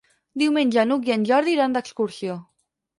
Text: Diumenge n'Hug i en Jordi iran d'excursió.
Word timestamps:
Diumenge 0.43 0.87
n'Hug 0.89 1.07
i 1.11 1.15
en 1.17 1.27
Jordi 1.33 1.57
iran 1.59 1.79
d'excursió. 1.79 2.43